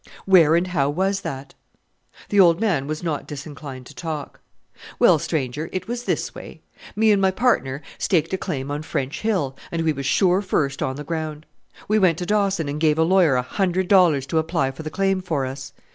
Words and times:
"Where 0.25 0.55
and 0.55 0.65
how 0.65 0.89
was 0.89 1.21
that?" 1.21 1.53
The 2.29 2.39
old 2.39 2.59
man 2.59 2.87
was 2.87 3.03
not 3.03 3.27
disinclined 3.27 3.85
to 3.85 3.93
talk. 3.93 4.39
"Well, 4.97 5.19
stranger, 5.19 5.69
it 5.71 5.87
was 5.87 6.05
this 6.05 6.33
way. 6.33 6.63
Me 6.95 7.11
and 7.11 7.21
my 7.21 7.29
partner 7.29 7.83
staked 7.99 8.33
a 8.33 8.37
claim 8.39 8.71
on 8.71 8.81
French 8.81 9.21
Hill, 9.21 9.55
and 9.71 9.83
we 9.83 9.93
was 9.93 10.07
sure 10.07 10.41
first 10.41 10.81
on 10.81 10.95
the 10.95 11.03
ground. 11.03 11.45
We 11.87 11.99
went 11.99 12.17
to 12.17 12.25
Dawson 12.25 12.67
and 12.67 12.79
gave 12.81 12.97
a 12.97 13.03
lawyer 13.03 13.35
a 13.35 13.43
hundred 13.43 13.89
dollars 13.89 14.25
to 14.25 14.39
apply 14.39 14.71
for 14.71 14.81
the 14.81 14.89
claim 14.89 15.21
for 15.21 15.45
us. 15.45 15.71